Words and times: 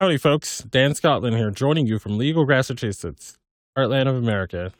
Howdy, 0.00 0.18
folks. 0.18 0.60
Dan 0.60 0.94
Scotland 0.94 1.34
here, 1.34 1.50
joining 1.50 1.88
you 1.88 1.98
from 1.98 2.18
legal 2.18 2.46
Massachusetts, 2.46 3.36
heartland 3.76 4.06
of 4.06 4.14
America. 4.14 4.70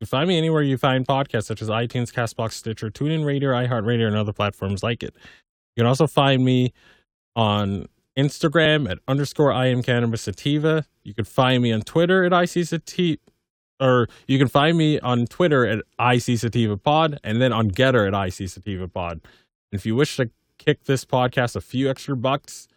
You 0.00 0.06
can 0.06 0.06
find 0.06 0.28
me 0.28 0.38
anywhere 0.38 0.62
you 0.62 0.78
find 0.78 1.04
podcasts 1.04 1.46
such 1.46 1.60
as 1.60 1.68
iTunes, 1.68 2.12
Castbox, 2.12 2.52
Stitcher, 2.52 2.88
TuneIn 2.88 3.24
Radio, 3.24 3.50
iHeartRadio, 3.50 4.06
and 4.06 4.14
other 4.14 4.32
platforms 4.32 4.84
like 4.84 5.02
it. 5.02 5.16
You 5.74 5.80
can 5.80 5.86
also 5.86 6.06
find 6.06 6.44
me 6.44 6.72
on 7.34 7.88
Instagram 8.16 8.88
at 8.88 8.98
underscore 9.08 9.50
I 9.50 9.66
am 9.66 9.82
Cannabis 9.82 10.22
Sativa. 10.22 10.86
You 11.02 11.12
can 11.12 11.24
find 11.24 11.60
me 11.60 11.72
on 11.72 11.80
Twitter 11.80 12.22
at 12.22 12.32
IC 12.32 12.64
Sativa, 12.64 13.18
or 13.80 14.06
you 14.28 14.38
can 14.38 14.46
find 14.46 14.78
me 14.78 15.00
on 15.00 15.26
Twitter 15.26 15.66
at 15.66 15.80
IC 15.98 16.38
Sativa 16.38 16.76
Pod, 16.76 17.18
and 17.24 17.42
then 17.42 17.52
on 17.52 17.72
Gettr 17.72 18.06
at 18.06 18.28
IC 18.28 18.48
Sativa 18.48 18.86
Pod. 18.86 19.14
And 19.72 19.80
if 19.80 19.84
you 19.84 19.96
wish 19.96 20.16
to 20.18 20.30
kick 20.56 20.84
this 20.84 21.04
podcast 21.04 21.56
a 21.56 21.60
few 21.60 21.90
extra 21.90 22.16
bucks, 22.16 22.68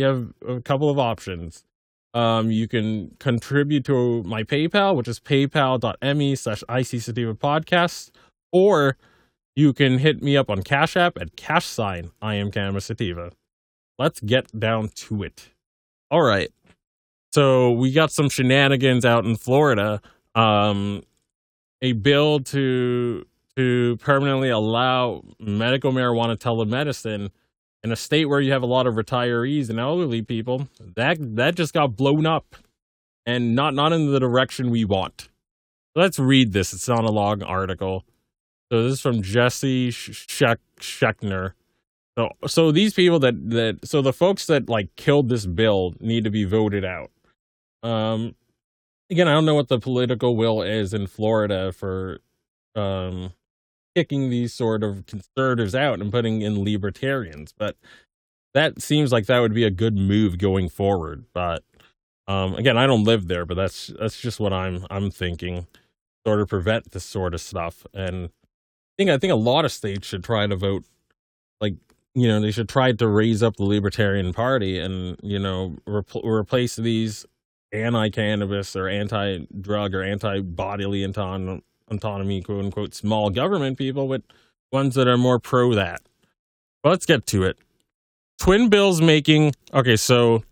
you 0.00 0.06
have 0.06 0.32
a 0.46 0.60
couple 0.60 0.90
of 0.90 0.98
options. 0.98 1.64
Um, 2.12 2.50
you 2.50 2.66
can 2.66 3.14
contribute 3.20 3.84
to 3.84 4.22
my 4.24 4.42
PayPal, 4.42 4.96
which 4.96 5.06
is 5.06 5.20
paypal.me 5.20 6.34
slash 6.34 6.62
IC 6.62 7.38
podcast, 7.38 8.10
or 8.52 8.96
you 9.54 9.72
can 9.72 9.98
hit 9.98 10.22
me 10.22 10.36
up 10.36 10.50
on 10.50 10.62
Cash 10.62 10.96
App 10.96 11.18
at 11.20 11.36
cash 11.36 11.66
sign 11.66 12.10
I 12.20 12.34
am 12.34 12.50
Cannabis 12.50 12.86
Sativa. 12.86 13.30
Let's 13.98 14.20
get 14.20 14.58
down 14.58 14.88
to 14.88 15.22
it. 15.22 15.50
All 16.10 16.22
right. 16.22 16.50
So 17.32 17.70
we 17.72 17.92
got 17.92 18.10
some 18.10 18.28
shenanigans 18.28 19.04
out 19.04 19.24
in 19.24 19.36
Florida. 19.36 20.00
Um, 20.34 21.02
a 21.82 21.92
bill 21.92 22.40
to 22.40 23.24
to 23.56 23.96
permanently 23.98 24.48
allow 24.48 25.22
medical 25.38 25.92
marijuana 25.92 26.36
telemedicine 26.36 27.30
in 27.82 27.92
a 27.92 27.96
state 27.96 28.26
where 28.26 28.40
you 28.40 28.52
have 28.52 28.62
a 28.62 28.66
lot 28.66 28.86
of 28.86 28.94
retirees 28.94 29.70
and 29.70 29.78
elderly 29.78 30.22
people, 30.22 30.68
that 30.96 31.18
that 31.36 31.54
just 31.54 31.72
got 31.72 31.96
blown 31.96 32.26
up, 32.26 32.56
and 33.26 33.54
not 33.54 33.74
not 33.74 33.92
in 33.92 34.10
the 34.10 34.20
direction 34.20 34.70
we 34.70 34.84
want. 34.84 35.28
Let's 35.94 36.18
read 36.18 36.52
this. 36.52 36.72
It's 36.72 36.88
not 36.88 37.04
a 37.04 37.10
long 37.10 37.42
article. 37.42 38.04
So 38.70 38.84
this 38.84 38.94
is 38.94 39.00
from 39.00 39.22
Jesse 39.22 39.90
Scheckner. 39.90 41.52
So 42.16 42.30
so 42.46 42.70
these 42.70 42.94
people 42.94 43.18
that 43.20 43.50
that 43.50 43.80
so 43.84 44.02
the 44.02 44.12
folks 44.12 44.46
that 44.46 44.68
like 44.68 44.94
killed 44.96 45.28
this 45.28 45.46
bill 45.46 45.94
need 46.00 46.24
to 46.24 46.30
be 46.30 46.44
voted 46.44 46.84
out. 46.84 47.10
Um, 47.82 48.34
again, 49.10 49.26
I 49.26 49.32
don't 49.32 49.46
know 49.46 49.54
what 49.54 49.68
the 49.68 49.78
political 49.78 50.36
will 50.36 50.62
is 50.62 50.92
in 50.92 51.06
Florida 51.06 51.72
for 51.72 52.20
um 52.76 53.32
kicking 54.00 54.30
these 54.30 54.54
sort 54.54 54.82
of 54.82 55.04
conservatives 55.04 55.74
out 55.74 56.00
and 56.00 56.10
putting 56.10 56.40
in 56.40 56.64
libertarians. 56.64 57.52
But 57.56 57.76
that 58.54 58.80
seems 58.80 59.12
like 59.12 59.26
that 59.26 59.40
would 59.40 59.52
be 59.52 59.64
a 59.64 59.70
good 59.70 59.94
move 59.96 60.38
going 60.38 60.70
forward. 60.70 61.26
But 61.34 61.62
um, 62.26 62.54
again, 62.54 62.78
I 62.78 62.86
don't 62.86 63.04
live 63.04 63.28
there, 63.28 63.44
but 63.44 63.58
that's 63.58 63.88
that's 63.98 64.18
just 64.18 64.40
what 64.40 64.54
I'm 64.54 64.86
I'm 64.90 65.10
thinking. 65.10 65.66
Sort 66.26 66.40
of 66.40 66.48
prevent 66.48 66.92
this 66.92 67.04
sort 67.04 67.34
of 67.34 67.40
stuff. 67.42 67.86
And 67.92 68.26
I 68.26 68.30
think 68.96 69.10
I 69.10 69.18
think 69.18 69.32
a 69.34 69.36
lot 69.36 69.66
of 69.66 69.72
states 69.72 70.06
should 70.06 70.24
try 70.24 70.46
to 70.46 70.56
vote 70.56 70.84
like 71.60 71.74
you 72.14 72.26
know 72.26 72.40
they 72.40 72.50
should 72.50 72.68
try 72.68 72.92
to 72.92 73.06
raise 73.06 73.42
up 73.42 73.56
the 73.56 73.64
Libertarian 73.64 74.32
Party 74.32 74.78
and 74.78 75.18
you 75.22 75.38
know 75.38 75.76
repl- 75.86 76.24
replace 76.24 76.76
these 76.76 77.26
anti-cannabis 77.72 78.74
or 78.74 78.88
anti-drug 78.88 79.94
or 79.94 80.02
anti-bodily 80.02 81.04
autonomy, 81.90 82.42
quote 82.42 82.64
unquote, 82.64 82.94
small 82.94 83.30
government 83.30 83.78
people, 83.78 84.08
but 84.08 84.22
ones 84.72 84.94
that 84.94 85.08
are 85.08 85.18
more 85.18 85.38
pro 85.38 85.74
that. 85.74 86.02
But 86.82 86.90
let's 86.90 87.06
get 87.06 87.26
to 87.26 87.44
it. 87.44 87.58
Twin 88.38 88.68
bills 88.68 89.00
making 89.00 89.54
okay, 89.74 89.96
so 89.96 90.42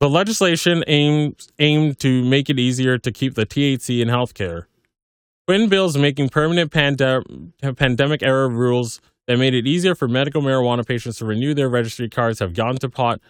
the 0.00 0.10
legislation 0.10 0.82
aims 0.86 1.48
aimed 1.58 1.98
to 2.00 2.24
make 2.24 2.50
it 2.50 2.58
easier 2.58 2.98
to 2.98 3.12
keep 3.12 3.34
the 3.34 3.46
THC 3.46 4.00
in 4.02 4.08
healthcare. 4.08 4.64
Twin 5.46 5.68
bills 5.68 5.96
making 5.96 6.30
permanent 6.30 6.70
pande- 6.72 7.52
pandemic 7.76 8.22
era 8.22 8.48
rules 8.48 9.00
that 9.26 9.38
made 9.38 9.54
it 9.54 9.66
easier 9.66 9.94
for 9.94 10.08
medical 10.08 10.42
marijuana 10.42 10.86
patients 10.86 11.18
to 11.18 11.24
renew 11.24 11.54
their 11.54 11.68
registry 11.68 12.08
cards 12.08 12.38
have 12.38 12.54
gone 12.54 12.76
to 12.76 12.88
pot, 12.88 13.20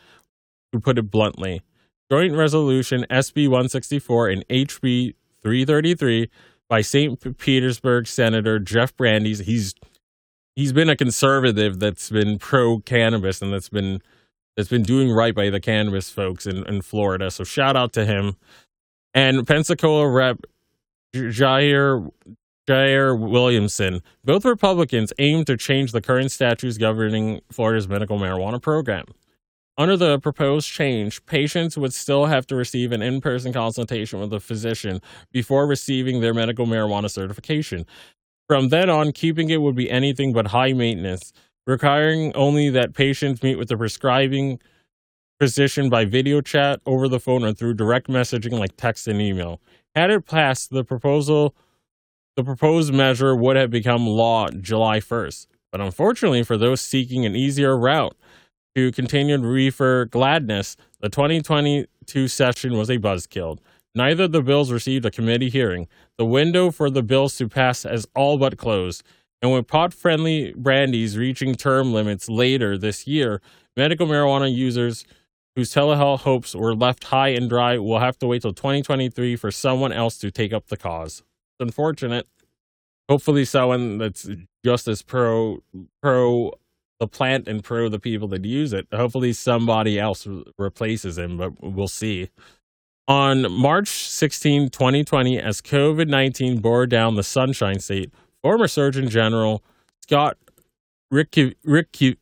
to 0.73 0.81
put 0.81 0.99
it 0.99 1.11
bluntly. 1.11 1.61
Joint 2.11 2.35
Resolution 2.35 3.05
SB 3.11 3.49
164 3.49 4.29
and 4.29 4.49
HB 4.49 5.15
333 5.43 6.31
by 6.69 6.81
St. 6.81 7.39
Petersburg 7.39 8.07
Senator 8.07 8.59
Jeff 8.59 8.97
Brandes. 8.97 9.41
He's 9.41 9.75
he's 10.57 10.73
been 10.73 10.89
a 10.89 10.97
conservative 10.97 11.79
that's 11.79 12.11
been 12.11 12.39
pro 12.39 12.81
cannabis 12.81 13.43
and 13.43 13.53
that's 13.53 13.69
been 13.69 14.01
that's 14.57 14.69
been 14.69 14.83
doing 14.83 15.11
right 15.11 15.35
by 15.35 15.51
the 15.51 15.61
cannabis 15.61 16.11
folks 16.11 16.47
in, 16.47 16.67
in 16.67 16.83
Florida. 16.83 17.31
So 17.31 17.45
shout 17.45 17.77
out 17.77 17.93
to 17.95 18.05
him. 18.05 18.37
And 19.13 19.47
Pensacola 19.47 20.09
Rep 20.09 20.41
Jayer 21.15 22.11
Jayer 22.69 23.19
Williamson, 23.19 24.03
both 24.25 24.45
Republicans 24.45 25.13
aim 25.19 25.45
to 25.45 25.57
change 25.57 25.93
the 25.93 26.01
current 26.01 26.33
statutes 26.33 26.79
governing 26.79 27.41
Florida's 27.51 27.89
medical 27.89 28.19
marijuana 28.19 28.61
program. 28.61 29.05
Under 29.77 29.97
the 29.97 30.21
proposed 30.21 30.69
change, 30.69 31.25
patients 31.27 31.77
would 31.77 31.93
still 31.93 32.27
have 32.27 32.47
to 32.47 32.55
receive 32.55 32.93
an 32.93 33.03
in 33.03 33.21
person 33.21 33.53
consultation 33.53 34.21
with 34.21 34.33
a 34.33 34.39
physician 34.39 35.01
before 35.33 35.67
receiving 35.67 36.21
their 36.21 36.33
medical 36.33 36.67
marijuana 36.67 37.11
certification. 37.11 37.85
From 38.47 38.69
then 38.69 38.89
on, 38.89 39.11
keeping 39.11 39.51
it 39.51 39.63
would 39.63 39.75
be 39.75 39.91
anything 39.91 40.33
but 40.33 40.49
high 40.49 40.73
maintenance, 40.73 41.33
requiring 41.67 42.33
only 42.35 42.71
that 42.71 42.95
patients 42.95 43.43
meet 43.43 43.57
with 43.57 43.69
the 43.69 43.77
prescribing 43.77 44.61
physician 45.41 45.89
by 45.91 46.05
video 46.05 46.41
chat, 46.41 46.81
over 46.87 47.09
the 47.09 47.19
phone, 47.19 47.43
or 47.43 47.53
through 47.53 47.75
direct 47.75 48.07
messaging 48.09 48.59
like 48.59 48.77
text 48.77 49.09
and 49.09 49.21
email. 49.21 49.61
Had 49.97 50.11
it 50.11 50.27
passed, 50.27 50.71
the 50.71 50.85
proposal 50.85 51.55
the 52.37 52.45
proposed 52.45 52.93
measure 52.93 53.35
would 53.35 53.57
have 53.57 53.71
become 53.71 54.07
law 54.07 54.49
July 54.49 54.99
1st. 54.99 55.47
But 55.71 55.81
unfortunately, 55.81 56.43
for 56.43 56.57
those 56.57 56.81
seeking 56.81 57.25
an 57.25 57.37
easier 57.37 57.77
route 57.77 58.17
to 58.75 58.93
continued 58.93 59.43
reefer 59.43 60.07
gladness, 60.07 60.77
the 61.01 61.09
2022 61.09 62.29
session 62.29 62.77
was 62.77 62.91
a 62.91 62.99
buzzkill. 62.99 63.59
Neither 63.95 64.25
of 64.25 64.33
the 64.33 64.43
bills 64.43 64.73
received 64.73 65.07
a 65.07 65.11
committee 65.11 65.51
hearing. 65.51 65.87
The 66.19 66.25
window 66.25 66.71
for 66.71 66.91
the 66.91 67.03
bills 67.03 67.37
to 67.37 67.49
pass 67.49 67.85
has 67.85 68.07
all 68.15 68.39
but 68.39 68.59
closed. 68.59 69.05
And 69.41 69.53
with 69.53 69.69
pot 69.69 69.95
friendly 69.95 70.53
Brandes 70.57 71.17
reaching 71.17 71.55
term 71.55 71.93
limits 71.93 72.29
later 72.29 72.77
this 72.77 73.07
year, 73.07 73.41
medical 73.77 74.07
marijuana 74.07 74.53
users 74.53 75.05
whose 75.55 75.73
telehealth 75.73 76.21
hopes 76.21 76.55
were 76.55 76.75
left 76.75 77.05
high 77.05 77.29
and 77.29 77.49
dry 77.49 77.79
will 77.79 78.01
have 78.01 78.19
to 78.19 78.27
wait 78.27 78.43
till 78.43 78.53
2023 78.53 79.37
for 79.37 79.53
someone 79.53 79.93
else 79.93 80.19
to 80.19 80.31
take 80.31 80.53
up 80.53 80.67
the 80.67 80.77
cause 80.77 81.23
It's 81.53 81.69
unfortunate. 81.69 82.27
Hopefully, 83.09 83.45
someone 83.45 83.99
that's 83.99 84.29
just 84.65 84.89
as 84.89 85.03
pro 85.03 85.63
pro 86.03 86.53
the 87.01 87.09
plant 87.09 87.49
and 87.49 87.63
pro 87.63 87.89
the 87.89 87.99
people 87.99 88.29
that 88.29 88.45
use 88.45 88.73
it. 88.73 88.87
Hopefully, 88.93 89.33
somebody 89.33 89.99
else 89.99 90.27
replaces 90.59 91.19
him, 91.19 91.37
but 91.37 91.53
we'll 91.63 91.89
see. 91.89 92.31
On 93.07 93.51
March 93.53 93.89
16, 93.89 94.71
2020, 94.71 95.39
as 95.39 95.61
COVID 95.61 96.09
19 96.09 96.61
bore 96.61 96.87
down 96.87 97.17
the 97.17 97.23
Sunshine 97.23 97.81
State, 97.81 98.13
former 98.43 98.67
Surgeon 98.67 99.09
General 99.09 99.63
Scott 100.03 100.39
Rivkees 101.13 102.15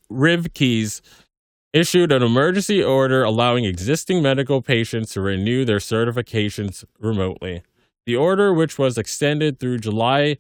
issued 1.73 2.13
an 2.13 2.23
emergency 2.23 2.83
order 2.83 3.23
allowing 3.23 3.65
existing 3.65 4.23
medical 4.23 4.61
patients 4.61 5.13
to 5.15 5.21
renew 5.21 5.65
their 5.65 5.79
certifications 5.79 6.85
remotely. 6.99 7.63
The 8.05 8.17
order, 8.17 8.53
which 8.53 8.79
was 8.79 8.99
extended 8.99 9.59
through 9.59 9.79
July, 9.79 10.39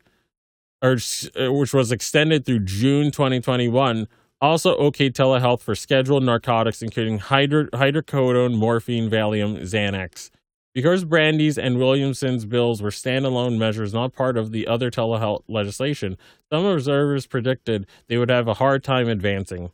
or 0.82 0.98
uh, 1.40 1.52
which 1.52 1.72
was 1.72 1.92
extended 1.92 2.44
through 2.44 2.60
June 2.60 3.10
2021, 3.10 4.08
also 4.42 4.76
OK 4.76 5.08
telehealth 5.08 5.60
for 5.60 5.74
scheduled 5.74 6.24
narcotics, 6.24 6.82
including 6.82 7.18
hydro- 7.18 7.68
hydrocodone, 7.68 8.54
morphine, 8.54 9.08
Valium, 9.08 9.60
Xanax. 9.60 10.30
Because 10.74 11.04
Brandes 11.04 11.58
and 11.58 11.78
Williamson's 11.78 12.46
bills 12.46 12.82
were 12.82 12.90
standalone 12.90 13.58
measures 13.58 13.92
not 13.94 14.14
part 14.14 14.36
of 14.36 14.52
the 14.52 14.66
other 14.66 14.90
telehealth 14.90 15.42
legislation, 15.46 16.16
some 16.52 16.64
observers 16.64 17.26
predicted 17.26 17.86
they 18.08 18.16
would 18.16 18.30
have 18.30 18.48
a 18.48 18.54
hard 18.54 18.82
time 18.82 19.08
advancing. 19.08 19.70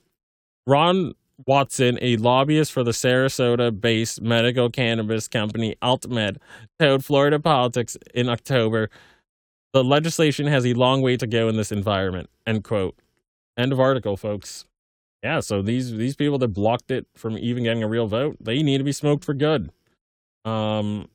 Ron 0.67 1.15
Watson, 1.47 1.99
a 2.03 2.17
lobbyist 2.17 2.73
for 2.73 2.83
the 2.83 2.91
Sarasota 2.91 3.81
based 3.81 4.21
medical 4.21 4.71
cannabis 4.71 5.29
company 5.29 5.77
AltMed, 5.81 6.39
told 6.81 7.05
Florida 7.05 7.39
Politics 7.39 7.97
in 8.13 8.29
October 8.29 8.91
the 9.73 9.85
legislation 9.85 10.49
has 10.49 10.67
a 10.67 10.75
long 10.75 11.01
way 11.01 11.17
to 11.17 11.27
go 11.27 11.49
in 11.49 11.57
this 11.57 11.71
environment. 11.71 12.29
End 12.47 12.65
quote. 12.65 12.97
End 13.59 13.73
of 13.73 13.81
article, 13.81 14.17
folks. 14.17 14.67
Yeah, 15.23 15.41
so 15.41 15.63
these 15.63 15.93
these 15.93 16.15
people 16.15 16.39
that 16.39 16.49
blocked 16.49 16.93
it 16.93 17.07
from 17.17 17.37
even 17.37 17.65
getting 17.65 17.83
a 17.83 17.89
real 17.89 18.07
vote, 18.07 18.37
they 18.41 18.63
need 18.63 18.79
to 18.79 18.85
be 18.85 18.93
smoked 18.93 19.25
for 19.25 19.35
good. 19.35 19.73
Um, 20.45 21.09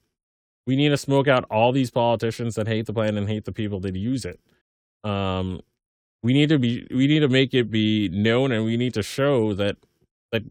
we 0.68 0.75
need 0.75 0.90
to 0.90 0.98
smoke 0.98 1.28
out 1.28 1.45
all 1.50 1.72
these 1.72 1.90
politicians 1.90 2.56
that 2.56 2.68
hate 2.68 2.86
the 2.86 2.94
plan 2.94 3.18
and 3.18 3.30
hate 3.30 3.45
the 3.45 3.54
people 3.54 3.80
that 3.81 3.95
use 3.95 4.25
it. 4.25 4.42
Um, 5.04 5.62
we 6.22 6.34
need 6.34 6.50
to 6.50 6.60
be 6.60 6.86
we 6.92 7.07
need 7.07 7.22
to 7.22 7.30
make 7.30 7.54
it 7.54 7.72
be 7.72 8.10
known, 8.10 8.51
and 8.51 8.66
we 8.66 8.75
need 8.75 8.94
to 8.95 9.04
show 9.04 9.54
that 9.54 9.78
that 10.34 10.44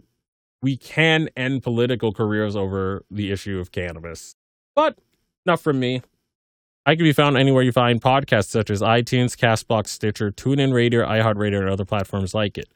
we 0.63 0.77
can 0.77 1.29
end 1.37 1.63
political 1.63 2.13
careers 2.13 2.57
over 2.57 3.05
the 3.11 3.31
issue 3.31 3.59
of 3.59 3.71
cannabis. 3.71 4.35
But 4.75 4.99
not 5.45 5.61
from 5.61 5.79
me. 5.79 6.03
I 6.85 6.97
can 6.97 7.05
be 7.05 7.13
found 7.13 7.37
anywhere 7.37 7.63
you 7.63 7.71
find 7.71 8.01
podcasts 8.01 8.49
such 8.49 8.69
as 8.71 8.81
iTunes, 8.81 9.37
Castbox, 9.37 9.89
Stitcher, 9.89 10.33
TuneIn 10.33 10.73
Radio, 10.73 11.07
iHeartRadio, 11.07 11.61
and 11.61 11.69
other 11.69 11.85
platforms 11.85 12.35
like 12.35 12.59
it. 12.59 12.69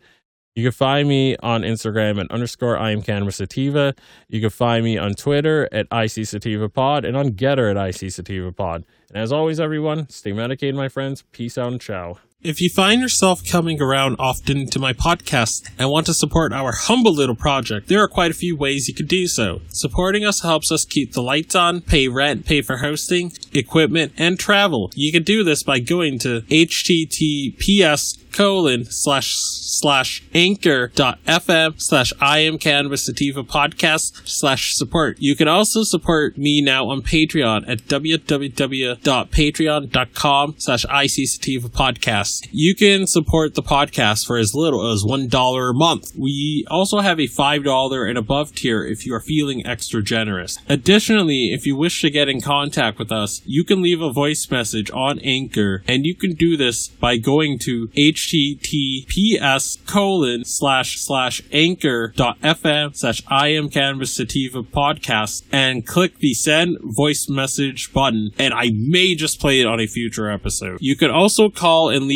You 0.55 0.62
can 0.62 0.73
find 0.73 1.06
me 1.08 1.37
on 1.43 1.62
Instagram 1.62 2.19
at 2.19 2.31
underscore 2.31 2.79
I 2.79 2.93
am 2.93 3.03
Cannabis 3.03 3.37
Sativa. 3.37 3.94
You 4.29 4.41
can 4.41 4.49
find 4.49 4.85
me 4.85 4.97
on 4.97 5.14
Twitter 5.14 5.69
at 5.70 5.87
IC 5.93 6.26
Sativa 6.26 6.69
Pod 6.69 7.05
and 7.05 7.14
on 7.17 7.32
Gettr 7.32 7.70
at 7.70 8.03
IC 8.03 8.11
Sativa 8.11 8.53
Pod. 8.53 8.87
And 9.11 9.19
as 9.23 9.32
always, 9.32 9.61
everyone, 9.61 10.08
stay 10.08 10.32
medicated, 10.32 10.75
my 10.75 10.88
friends. 10.88 11.25
Peace 11.32 11.58
out 11.58 11.73
and 11.73 11.81
ciao. 11.81 12.19
If 12.46 12.60
you 12.60 12.70
find 12.70 13.00
yourself 13.00 13.44
coming 13.44 13.82
around 13.82 14.14
often 14.20 14.69
to 14.69 14.79
my 14.79 14.93
podcast 14.93 15.69
and 15.81 15.91
want 15.91 16.06
to 16.06 16.15
support 16.15 16.53
our 16.53 16.70
humble 16.70 17.12
little 17.12 17.34
project, 17.34 17.88
there 17.88 18.00
are 18.00 18.06
quite 18.06 18.31
a 18.31 18.34
few 18.34 18.56
ways 18.56 18.86
you 18.86 18.94
could 18.94 19.08
do 19.08 19.26
so. 19.26 19.62
Supporting 19.67 20.24
us 20.24 20.43
helps 20.43 20.70
us 20.70 20.84
keep 20.84 21.12
the 21.12 21.24
lights 21.24 21.56
on, 21.56 21.81
pay 21.81 22.06
rent, 22.06 22.46
pay 22.46 22.62
for 22.62 22.76
hosting, 22.76 23.32
equipment, 23.53 24.12
and 24.17 24.38
travel. 24.38 24.93
You 24.94 25.10
can 25.10 25.24
do 25.24 25.43
this 25.43 25.65
by 25.65 25.81
going 25.81 26.20
to 26.20 26.43
https 26.43 28.17
colon 28.36 28.84
slash 28.84 29.32
slash 29.34 30.22
anchor 30.34 30.93
dot 30.94 31.19
fm 31.24 31.81
slash 31.81 32.12
I 32.20 32.41
am 32.41 32.58
Cannabis 32.58 33.06
Sativa 33.06 33.43
podcast 33.43 34.29
slash 34.29 34.74
support. 34.74 35.17
You 35.19 35.34
can 35.34 35.48
also 35.48 35.84
support 35.84 36.36
me 36.36 36.60
now 36.60 36.88
on 36.88 37.00
Patreon 37.00 37.67
at 37.67 37.84
www.patreon.com 37.84 40.55
slash 40.58 40.84
IC 40.84 41.29
Sativa 41.29 41.70
podcast. 41.70 42.35
You 42.50 42.74
can 42.74 43.06
support 43.06 43.55
the 43.55 43.62
podcast 43.62 44.26
for 44.26 44.36
as 44.38 44.55
little 44.55 44.90
as 44.93 45.05
$1 45.05 45.70
a 45.70 45.72
month. 45.74 46.12
We 46.16 46.64
also 46.70 47.00
have 47.00 47.19
a 47.19 47.28
$5 47.28 48.08
and 48.08 48.19
above 48.19 48.55
tier 48.55 48.84
if 48.84 49.06
you 49.06 49.14
are 49.14 49.20
feeling 49.20 49.66
extra 49.66 50.02
generous. 50.02 50.58
Additionally, 50.69 51.52
if 51.52 51.66
you 51.66 51.76
wish 51.76 52.00
to 52.02 52.10
get 52.10 52.28
in 52.28 52.40
contact 52.40 52.98
with 52.98 53.12
us, 53.12 53.43
you 53.44 53.64
can 53.64 53.82
leave 53.82 54.00
a 54.00 54.12
voice 54.12 54.50
message 54.50 54.90
on 54.90 55.19
Anchor 55.20 55.82
and 55.86 56.05
you 56.06 56.14
can 56.14 56.34
do 56.34 56.56
this 56.56 56.88
by 56.88 57.16
going 57.16 57.58
to 57.58 57.88
https 57.88 59.84
colon 59.86 60.44
slash 60.44 60.98
slash 60.98 61.43
anchor 61.52 62.12
dot 62.16 62.40
fm 62.40 62.96
slash 62.96 63.22
I 63.28 63.48
am 63.48 63.69
Cannabis 63.69 64.14
Sativa 64.14 64.62
podcast 64.62 65.44
and 65.52 65.86
click 65.86 66.19
the 66.19 66.34
send 66.34 66.78
voice 66.82 67.28
message 67.28 67.93
button 67.93 68.31
and 68.38 68.55
I 68.55 68.70
may 68.74 69.14
just 69.14 69.40
play 69.40 69.60
it 69.60 69.66
on 69.66 69.81
a 69.81 69.86
future 69.86 70.31
episode. 70.31 70.78
You 70.81 70.96
can 70.96 71.10
also 71.10 71.50
call 71.50 71.90
and 71.90 72.06
leave 72.06 72.16